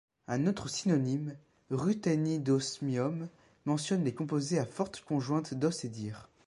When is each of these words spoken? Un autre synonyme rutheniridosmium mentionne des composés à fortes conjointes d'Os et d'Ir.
Un 0.27 0.47
autre 0.47 0.67
synonyme 0.67 1.37
rutheniridosmium 1.69 3.29
mentionne 3.65 4.03
des 4.03 4.15
composés 4.15 4.57
à 4.57 4.65
fortes 4.65 5.03
conjointes 5.05 5.53
d'Os 5.53 5.85
et 5.85 5.89
d'Ir. 5.89 6.27